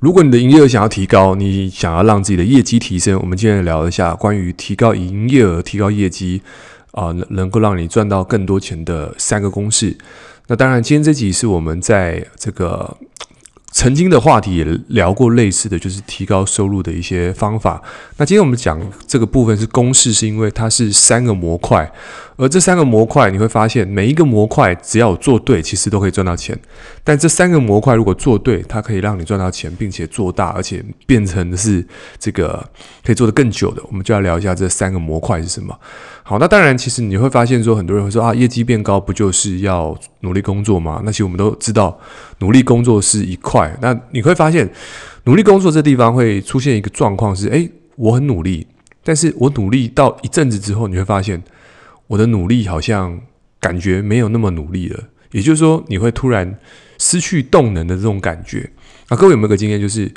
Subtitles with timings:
[0.00, 6.40] 如果你的营业额想要提高，你想要让自己的业绩提升，我们今天聊一下关于提高营业额、提高业绩
[6.92, 9.96] 啊，能能够让你赚到更多钱的三个公式。
[10.46, 12.96] 那当然，今天这集是我们在这个。
[13.78, 17.80] 曾经的话题也聊过类似的就是提高收入的一些方法。
[18.16, 18.76] 那今天我们讲
[19.06, 21.88] 这个部分是公式，是因为它是三个模块，
[22.36, 26.58] 而这三个模块你会发现每一个模块只要做对，其实都可以赚到钱。
[27.04, 31.86] 但这三个模块如果做对，它可以让你赚到钱，并且做大，而且变成是
[32.18, 32.68] 这个
[33.06, 33.82] 可以做得更久的。
[33.86, 35.78] 我们就要聊一下这三个模块是什么。
[36.28, 41.00] 好，那当然，其实你会发现说，很多人会说啊，业绩变高不就是要努力工作吗？
[41.02, 41.98] 那其实我们都知道，
[42.40, 43.74] 努力工作是一块。
[43.80, 44.68] 那你会发现，
[45.24, 48.66] 努力工作这地方会出现一个状况是，诶，我很努力，
[49.02, 51.42] 但是我努力到一阵子之后，你会发现，
[52.08, 53.18] 我的努力好像
[53.58, 55.02] 感觉没有那么努力了。
[55.30, 56.58] 也就是说，你会突然
[56.98, 58.70] 失去动能的这种感觉。
[59.08, 60.12] 啊，各位有没有个经验，就是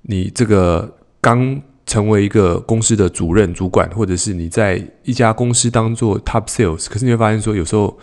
[0.00, 7.98] 你这个刚成为一个公司的主任、主管，或者是你在一家公司当做 top sales，可是你会发现说，有时候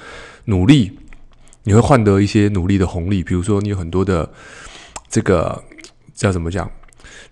[0.46, 0.92] 努力
[1.64, 4.30] 你会换得一些努力的红利，比如说你有很多的
[5.08, 5.64] 这个
[6.14, 6.70] 叫怎么讲？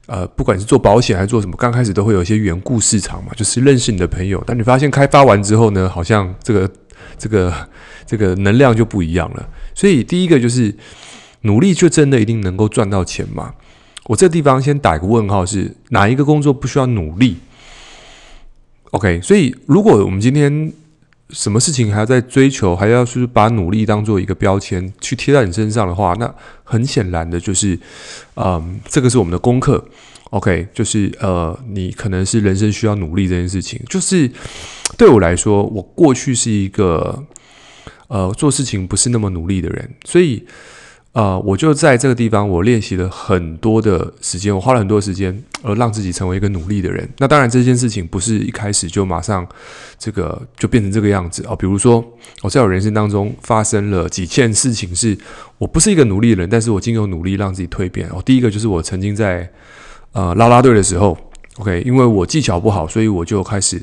[0.05, 4.41] 呃，不管是做保险还是做什么，刚开始都会有一些缘故市场嘛，就是认识你的朋友。
[4.47, 6.71] 但你发现开发完之后呢，好像这个
[7.17, 7.53] 这个
[8.05, 9.49] 这个能量就不一样了。
[9.73, 10.73] 所以第一个就是
[11.41, 13.55] 努力，就真的一定能够赚到钱吗？
[14.07, 17.37] 我这地方先打一个问号，是哪一个工作不需要努力
[18.91, 20.71] ？OK，所以如果我们今天
[21.31, 26.31] 什么事情还要在追求，还要是把努力当做一个标签去贴在你身上的话，那
[26.63, 27.79] 很显然的就是，
[28.35, 29.83] 嗯，这个是我们的功课。
[30.29, 33.81] OK，就是呃，你可能是人生需要努力这件事情。
[33.89, 34.29] 就是
[34.95, 37.23] 对我来说，我过去是一个
[38.07, 40.45] 呃做事情不是那么努力的人，所以。
[41.15, 47.09] 呃，我就在这个地方，我练习了很多的时间，我花了很多时间，而让自己成为一个努力的人。
[47.19, 49.47] 那当然，这件事情不是一开始就马上
[49.97, 51.55] 这个就变成这个样子哦。
[51.55, 52.03] 比如说，
[52.41, 55.17] 我在我人生当中发生了几件事情，是
[55.57, 58.09] 我不是一个努力的人，但是我经由努力让自己蜕变。
[58.09, 59.49] 哦，第一个就是我曾经在
[60.11, 61.17] 呃拉拉队的时候
[61.59, 63.81] ，OK，因为我技巧不好，所以我就开始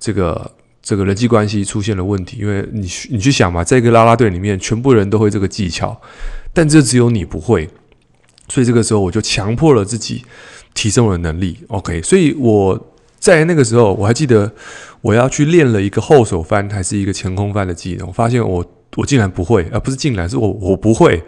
[0.00, 0.50] 这个。
[0.84, 5.96] 这个人际关系出现了问题，因为你你去想嘛，在一个拉拉队里面，全部人都会这个技巧，
[6.54, 7.68] 但这只有你不会，
[8.48, 10.24] 所以这个时候我就强迫了自己
[10.74, 11.58] 提升我的能力。
[11.68, 14.52] OK，所以我在那个时候我还记得
[15.00, 18.64] 我要去练了一个后手翻还是一个前空翻的技能，我发现我
[18.96, 21.22] 我竟然不会，而不是竟然是我我不会。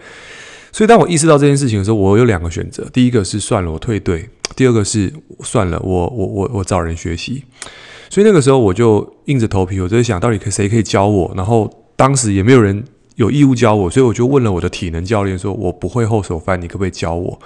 [0.73, 7.45] 所以当我意识到这件事情的时候，我有两个选择：第一个是算了，我退队；第二个是算了，我我我我找人学习。
[8.11, 11.33] 所以那个时候我就硬着头皮，我就在想到底可谁可以教我。
[11.37, 12.85] 然后当时也没有人
[13.17, 17.39] 有义务教我，所以我就问了我的体能教练，说我不会后手翻，你可不可以教我？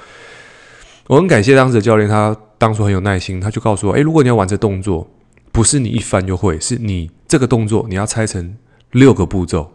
[1.07, 5.09] 我很感谢当时的教练，他当初很有耐心，他就告诉我：诶，如果你要玩这动作，
[5.53, 8.57] 不是你一翻就会，是你这个动作你要拆成
[8.93, 9.71] 六个步骤。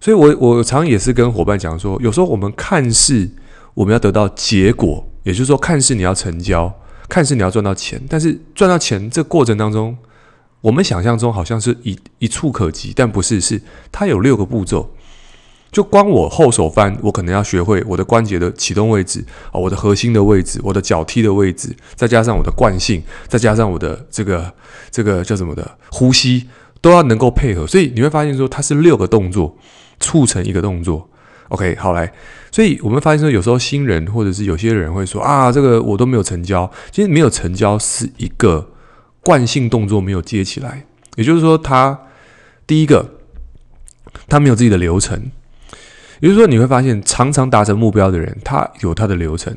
[0.00, 3.30] 所以我我常也是跟伙伴讲说，有时候我们看似
[3.74, 6.72] 我们要得到结果，也就是说看似你要成交。
[7.08, 9.96] 看似你要赚到钱，但是赚到钱这过程当中，
[10.60, 13.62] 我们想象中好像是一一触可及，但不是，是
[13.92, 14.90] 它有六个步骤。
[15.72, 24.52] 就光我后手翻，我可能要学会我的关节的启动位置啊，我的核心的位置，我的脚踢的位置，再加上我的惯性，再加上我的这个
[24.90, 26.48] 这个叫什么的呼吸，
[26.80, 27.66] 都要能够配合。
[27.66, 29.56] 所以你会发现说，它是六个动作
[30.00, 31.08] 促成一个动作。
[31.48, 32.12] OK，好来，
[32.50, 36.68] 所以我们发现说，有时候新人或者是有些人会说啊，这个我都没有成交。
[36.90, 38.68] 其实没有成交是一个
[39.20, 41.96] 惯性动作没有接起来，也就是说，他
[42.66, 43.18] 第一个
[44.28, 45.30] 他没有自己的流程，
[46.20, 49.56] 也就是说，你会发现常常达成目标的人，他有他的流程。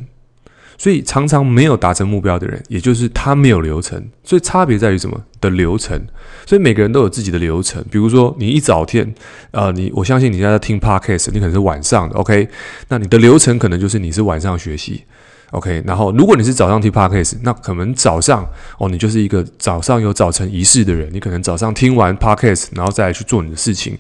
[0.78, 4.02] 所以常常没有达成目标的人，也就是他没有流程。
[4.24, 6.02] 所以差别在于什么的流程？
[6.46, 7.84] 所以每个人都有自己的流程。
[7.92, 9.14] 比如说你一早天，
[9.52, 12.48] 呃，你我相信你现在在听 podcast，你可能是晚上的，OK？
[12.88, 15.04] 那你的流程可能就是你是晚上学习
[15.52, 15.84] ，OK？
[15.86, 18.48] 然后如果你是早上听 podcast，那可能早上
[18.78, 23.98] 哦，你就是一个早上有早晨仪式的人，你可能早上听完 podcast，然后再去做你的事情，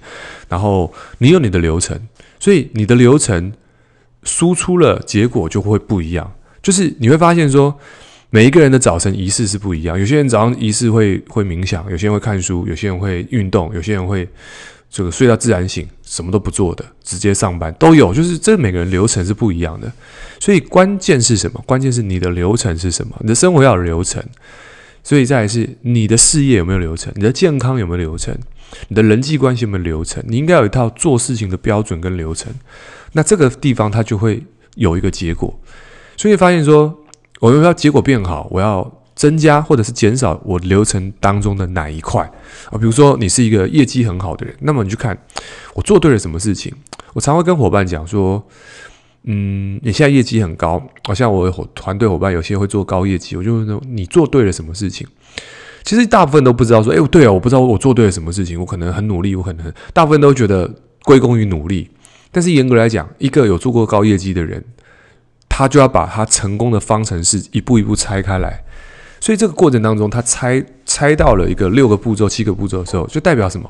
[0.48, 2.00] 然后你有你的流程，
[2.39, 3.53] 所以你的流程
[4.24, 6.31] 输出了结果就会不一样。
[6.62, 7.77] 就是你会发现说，
[8.30, 10.00] 每一个人的早晨仪式是不一样。
[10.00, 14.27] 有些人早上仪式会会冥想，有些人会看书，有些人会运动，有些人会
[14.89, 18.13] 这个睡到自然醒，什么都不做的直接上班都有。
[18.13, 19.92] 就是这每个人流程是不一样的。
[20.39, 21.63] 所以关键是什么？
[21.65, 23.15] 关键是你的流程是什么？
[23.21, 24.24] 你的生活要有流程。
[25.09, 27.11] 所以再来是你的事业有没有流程？
[27.15, 28.38] 你的健康有没有流程？
[28.89, 30.23] 你的人际关系有没有流程？
[30.27, 32.53] 你应该有一套做事情的标准跟流程。
[33.13, 34.44] 那这个地方它就会
[34.75, 35.51] 有一个结果。
[36.15, 36.95] 所以发现说，
[37.39, 42.21] 我要结果变好，我要增加或者是减少我流程当中的哪一块
[42.69, 42.77] 啊？
[42.77, 45.17] 比如说，你是一个业绩很好的人，那么你去看
[45.73, 46.71] 我做对了什么事情。
[47.13, 48.47] 我常会跟伙伴讲说，
[49.31, 55.06] 嗯，你现在业绩很高，好像我团队伙伴有些会做高业绩，我就问说你做对了什么事情？
[55.84, 60.68] 其实大部分都不知道说，哎，对啊，我不知道我做对了什么事情，我可能很努力，我可能大部分都觉得
[61.04, 61.88] 归功于努力。
[62.31, 64.66] 但是严格来讲，一个有做过高业绩的人，
[65.48, 68.64] 他就要把他成功的方程式一步一步拆开来。
[69.20, 73.70] 所以这个过程当中，他拆拆到了一个六个步骤、七个步骤的时候，就代表什么？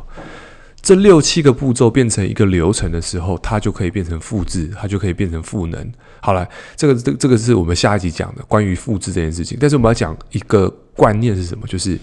[0.81, 5.91] 这六七个步骤变成一个流程的时候，它就可以变成复制，它就可以变成赋能。
[6.21, 9.57] 好了，这个这这个是我们下一集讲的关于复制这件事情。
[9.59, 11.67] 但是我们要讲一个观念是什么？
[11.67, 11.99] 就是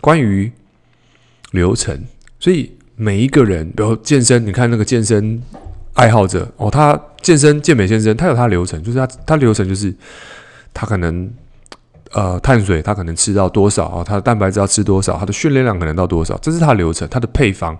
[0.00, 0.50] 关于
[1.52, 2.04] 流程。
[2.38, 5.40] 所以每一个人，比如健身，你看那个健身
[5.94, 9.94] 爱好者哦，他健身健美先生，他有他流程，就是他他流程就是
[10.74, 11.30] 他可能。
[12.12, 14.04] 呃，碳水他可能吃到多少啊？
[14.04, 15.16] 他的蛋白质要吃多少？
[15.16, 16.36] 他的训练量可能到多少？
[16.38, 17.76] 这是他的流程，他的配方。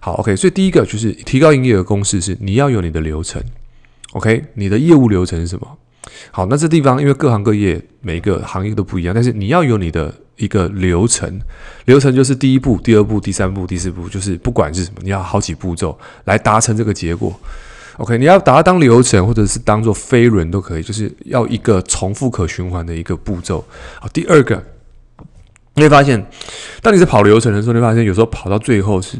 [0.00, 0.34] 好，OK。
[0.34, 3.42] 所以第一个就是提高营业额公式是你要有你的流程
[4.12, 4.46] ，OK？
[4.54, 5.76] 你的业务流程是什么？
[6.30, 11.38] 好，那这地方因为各行各业每个行业都不一样，但是你要有你的一个流程，
[11.84, 17.38] 流程就是第一步、第二步、第三步、第四步，就是不管是什么，你要好几步骤来达成这个结果。
[18.00, 23.62] OK，你要把它当流程，或者是当做飞轮都可以，就是要一个重复可循环的一个步骤。
[24.00, 24.62] 好，第二个，
[25.74, 26.26] 你会发现，
[26.80, 29.18] 当你在跑流程的时候，你会发现有时候跑到最后是，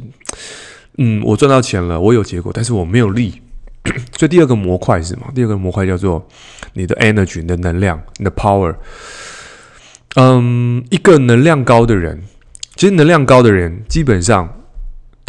[0.96, 3.42] 嗯，我赚到钱了，我有结果，但是我没有力。
[4.16, 5.26] 所以第二个模块是什么？
[5.34, 6.26] 第二个模块叫做
[6.72, 8.74] 你的 energy，你的能量，你的 power。
[10.14, 12.22] 嗯，一个能量高的人，
[12.76, 14.56] 其实能量高的人基本上。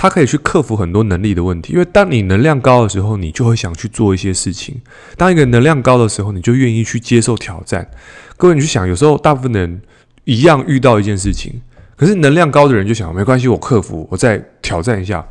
[0.01, 4.81] 他可以去克服很多能力的问题，因为当你能量高的时候，你就会想去做一些事情。
[5.15, 7.87] 当一个能量高的时候，你就愿意去接受挑战。
[8.35, 9.79] 各位，你去想，有时候大部分人
[10.23, 11.61] 一样遇到一件事情，
[11.95, 15.23] 可是能量高的人就想没关系，我克服，我再挑战一下。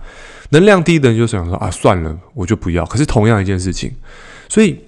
[0.51, 2.87] 能量低的人就想说啊，算了，我就不要。
[2.87, 3.91] 可是同样一件事情，
[4.49, 4.79] 所以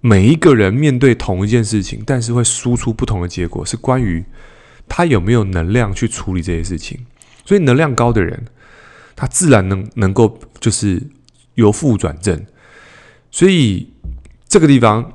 [0.00, 4.24] 每一个人面对同一件事情，但是会输出不同的结果，是关于
[4.88, 6.98] 他有没有能量去处理这些事情。
[7.44, 8.42] 所以能量高的人。
[9.20, 11.02] 他自然能能够就是
[11.56, 12.46] 由负转正，
[13.32, 13.92] 所以
[14.46, 15.12] 这个地方，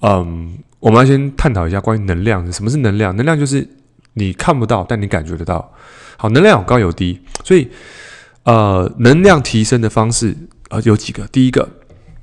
[0.00, 3.14] 嗯，我们要先探讨一下关于能量，什么是能量？
[3.14, 3.68] 能量就是
[4.14, 5.74] 你看不到，但你感觉得到。
[6.16, 7.68] 好，能量有高有低，所以
[8.44, 10.34] 呃，能量提升的方式
[10.70, 11.26] 呃有几个。
[11.26, 11.68] 第一个，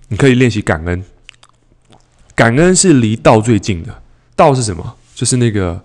[0.08, 1.04] 你可以练习感恩，
[2.34, 4.02] 感恩是离道最近的。
[4.36, 4.96] 道是什么？
[5.14, 5.84] 就是那个。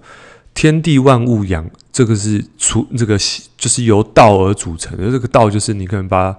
[0.54, 3.18] 天地万物养，这个是出这个
[3.58, 5.10] 就是由道而组成的。
[5.10, 6.34] 这个道就是你可能把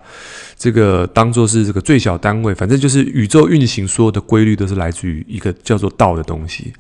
[0.57, 6.73] 这个当做是这个最小单位，反正就是宇宙运行所有的规律都是来自于一个叫做道的东西。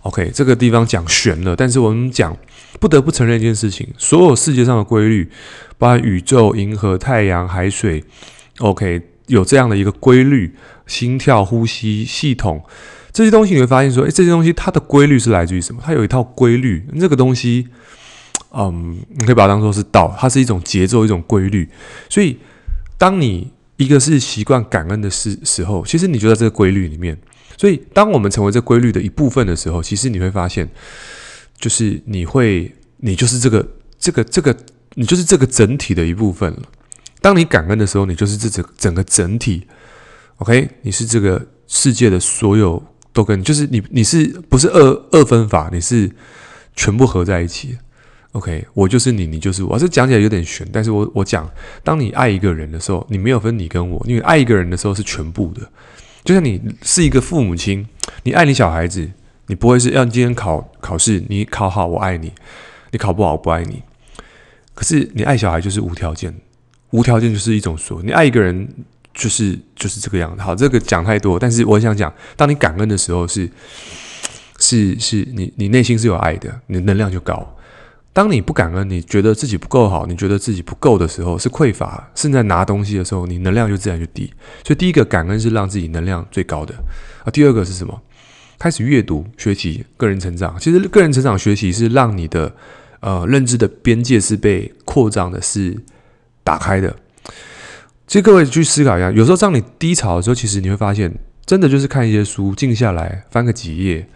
[0.00, 2.36] OK，这个地方讲玄了，但是我们讲
[2.80, 5.30] 不得不承认一件事情：所有世界上的规律，
[5.78, 8.02] 包含宇宙、银河、太阳、海水
[8.58, 10.54] ，OK，有这样的一个规律，
[10.86, 12.64] 心跳、呼吸系统。
[13.12, 15.82] 这些东西你会发现说，诶，这些东西它的规律是来自于什么？
[15.84, 16.82] 它有一套规律。
[16.98, 17.68] 这个东西，
[18.52, 21.68] 嗯，你可以把它当做是道，它是一种节奏，一种规律。
[22.08, 22.38] 所以，
[22.96, 27.18] 当你一个是习惯感恩的时时候，其实你就在这个规律里面。
[27.58, 30.68] 所以，当我们成为这规律的一部分的时候，其实你会发现，
[31.58, 33.66] 就是你会，你就是这个
[33.98, 34.56] 这个这个，
[34.94, 36.62] 你就是这个整体的一部分了。
[37.20, 39.66] 当你感恩的时候，你就是这整整个整体。
[40.38, 42.82] OK，你是这个世界的所有。
[43.12, 45.68] 都跟就是你，你是不是二二分法？
[45.72, 46.10] 你是
[46.74, 47.76] 全部合在一起。
[48.32, 49.78] OK，我就是你，你就是我。
[49.78, 51.46] 这讲起来有点玄，但是我我讲，
[51.84, 55.60] 当你爱一个人的时候，你没有分你跟我，因为爱一个人的时候是全部的。
[56.24, 57.86] 就像你是一个父母亲，
[58.22, 59.10] 你爱你小孩子，
[59.48, 62.32] 你不会是要今天考考试，你考好我爱你，
[62.92, 63.82] 你考不好我不爱你。
[64.72, 66.34] 可是你爱小孩就是无条件，
[66.92, 68.66] 无条件就是一种说，你爱一个人。
[69.14, 70.42] 就是就是这个样子。
[70.42, 73.48] 好，这个讲太多，但是我想讲，当你感恩的时候是，
[74.58, 77.56] 是是你你内心是有爱的，你的能量就高。
[78.14, 84.30] 当你不感恩，你觉得自己不够好，你觉得自己不够的时候，是匮乏，是在拿东西的时候，你能量就自然就低。
[84.64, 86.74] 所以第一个感恩是让自己能量最高的
[87.24, 87.30] 啊。
[87.32, 87.98] 第二个是什么？
[88.58, 90.56] 开始阅读学习个人成长。
[90.60, 92.54] 其实个人成长学习是让你的
[93.00, 95.76] 呃认知的边界是被扩张的，是
[96.44, 96.94] 打开的。
[98.06, 101.12] 其实各位去思考一下，有时候当你低潮的时候，其实你会发现，
[101.46, 104.06] 真的就是看一些书，静下来翻个几页，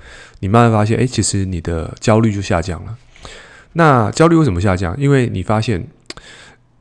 [0.40, 2.96] 你慢慢发现，哎，其实你的焦虑就下降了。
[3.72, 4.94] 那焦虑为什么下降？
[4.98, 5.86] 因为你发现，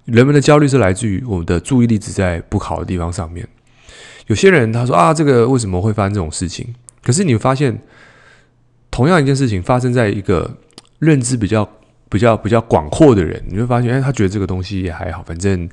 [0.05, 3.47] 人们的焦虑是来自于我们的注意力只在不好的地方上面。
[4.27, 6.73] 有些人他说啊，这个为什么会发生这种事情？
[7.03, 7.81] 可是你发现，
[8.89, 10.57] 同样一件事情发生在一个
[10.99, 11.69] 认知比较、
[12.09, 15.69] 比较、比较广阔的人，你会发现，哎，他觉得这个东西也还好，反正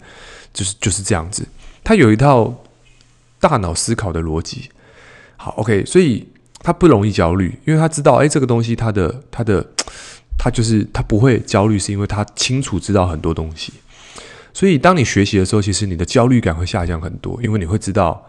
[0.53, 1.47] 就是就是这样子。
[1.85, 2.65] 他有一套
[3.41, 4.71] 大脑思考的逻辑。
[5.37, 6.29] 好，OK，所以
[6.61, 9.67] 他不容易焦虑，因为他知道，哎，这个东西他的、他的、
[10.39, 13.73] 他就是他不会焦虑，是因为他清楚知道很多东西。
[14.55, 18.25] 所以，当你学习的时候，其实你的焦虑感会下降很多，因为你会知道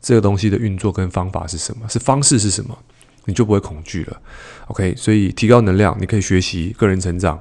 [0.00, 2.78] 这个东西的运作跟方法是什么，是方式是什么，
[3.26, 4.20] 你就不会恐惧了。
[4.68, 7.40] OK，所以提高能量，你可以学习个人成长，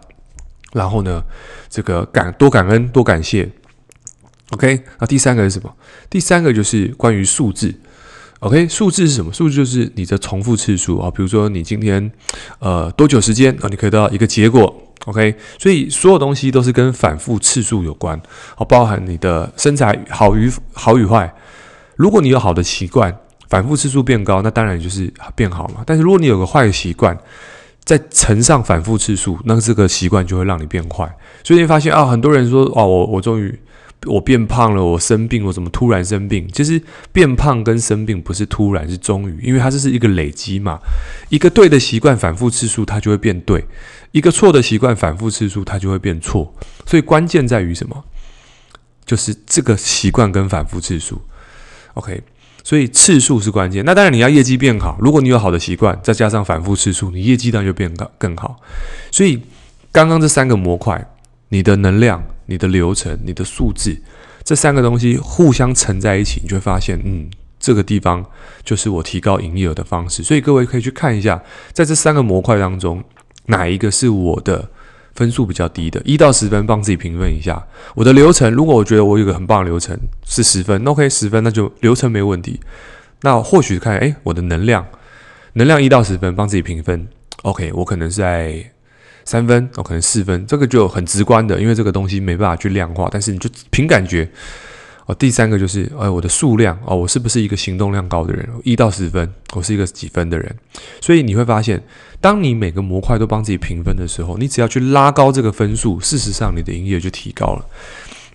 [0.74, 1.24] 然后呢，
[1.70, 3.50] 这个感多感恩多感谢。
[4.52, 5.74] OK，那第三个是什么？
[6.10, 7.74] 第三个就是关于数字。
[8.40, 9.32] OK，数字是什么？
[9.32, 12.12] 数字就是你的重复次数啊，比如说你今天
[12.60, 14.76] 呃多久时间啊，你可以得到一个结果。
[15.06, 18.20] OK，所以所有东西都是跟反复次数有关，
[18.56, 21.34] 好，包含你的身材好与好与坏。
[21.96, 23.16] 如果你有好的习惯，
[23.52, 25.84] 反复次数变高，那当然就是变好嘛。
[25.86, 27.16] 但是如果你有个坏习惯，
[27.84, 31.08] 再乘上反复次数，那这个习惯就会让你变坏。
[31.44, 33.60] 所以你发现啊，很多人说哦，我我终于。
[34.08, 36.50] 我变胖了，我生病，我怎么突然生病？
[36.52, 36.82] 其实
[37.12, 40.80] 变胖跟生病不是突然，是终于，因为它这是一个累积嘛。
[41.30, 43.62] 一个对的习惯反复次数，它就会变对；
[44.12, 46.52] 一个错的习惯反复次数，它就会变错。
[46.88, 48.04] 所以关键在于什么？
[49.06, 51.22] 就是这个习惯跟反复次数。
[51.94, 52.24] OK，
[52.64, 53.84] 所以次数是关键。
[53.86, 58.58] 那当然你要业绩变好，如果你有好的习惯，再加上反复次数，你业绩当然就变更更好。
[59.12, 59.42] 所以
[59.92, 61.14] 刚刚这三个模块，
[61.50, 62.24] 你的能量。
[62.48, 63.96] 你的流程、你的数字，
[64.44, 67.30] 这三个东西互相乘在一起，你就会发现，嗯，
[67.62, 68.26] 这个地方
[68.66, 70.22] 就是我提高营业额的方式。
[70.22, 71.42] 所以各位可以去看一下，
[71.72, 73.02] 在这三个模块当中，
[73.46, 74.70] 哪一个是我的
[75.16, 76.02] 分数比较低的？
[76.06, 77.66] 一到十分，帮自己评分一下。
[77.96, 82.60] 我的流程，如果我觉得我有个很棒的流程是十分，OK，十分，那就流程没问题。
[83.22, 84.86] 那或许看，诶，我的能量，
[85.54, 87.08] 能量一到十分，帮自己评分
[87.44, 88.72] ，OK，我可能是在。
[89.24, 94.28] 三分哦，可能四分，这个就很直观的，因为这个东西没办法去量化，但是你就凭感觉
[95.06, 95.14] 哦。
[95.14, 98.50] 第三个就是，哎，我的数量哦，我是不是一个行动量高的人？
[98.64, 100.54] 一到十分，我是一个几分的人？
[101.02, 101.82] 所以你会发现，
[102.22, 107.66] 当你每个模块都帮自己评分的时候，你只要去拉高这个分数，事实上你的营业就提高了。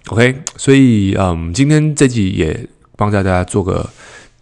[0.09, 3.89] OK，所以嗯，今天这集也帮大家做个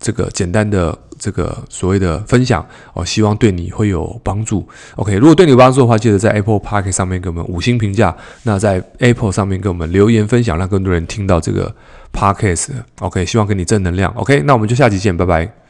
[0.01, 0.99] 这个简单的。
[1.17, 4.69] 这个所谓的分享，哦、希望对你会有帮助。
[4.97, 8.15] OK，如果对你有帮助的话，记得在 Apple Podcast 上面给我们五星评价。
[8.43, 11.75] 那在 Apple 上面给我们留言分享，让更多人听到这个
[12.13, 12.73] Podcast。
[12.99, 14.13] OK，希望给你正能量。
[14.17, 15.64] OK，那我们就下集见，拜拜。